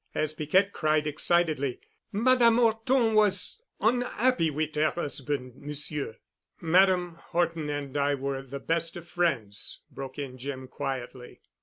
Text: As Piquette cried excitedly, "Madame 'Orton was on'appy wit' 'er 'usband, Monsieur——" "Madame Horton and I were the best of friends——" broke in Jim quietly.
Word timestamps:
As 0.15 0.33
Piquette 0.33 0.73
cried 0.73 1.05
excitedly, 1.05 1.79
"Madame 2.11 2.57
'Orton 2.57 3.13
was 3.13 3.61
on'appy 3.79 4.49
wit' 4.49 4.75
'er 4.75 4.91
'usband, 4.97 5.57
Monsieur——" 5.57 6.17
"Madame 6.59 7.17
Horton 7.29 7.69
and 7.69 7.95
I 7.95 8.15
were 8.15 8.41
the 8.41 8.57
best 8.59 8.97
of 8.97 9.07
friends——" 9.07 9.81
broke 9.91 10.17
in 10.17 10.39
Jim 10.39 10.67
quietly. 10.67 11.41